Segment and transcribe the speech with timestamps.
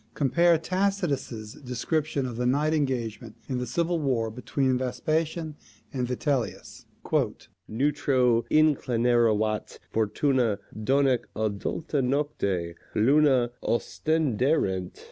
[0.15, 5.55] Compare Tacitus's description of the night engagement in the civil war between Vespasian
[5.93, 6.87] and Vitellius:
[7.67, 14.99] "Neutro inclinaverat fortuna, donec adulta nocte, LUNA OSTENDERET ACIES, FALERESQUE." Hist.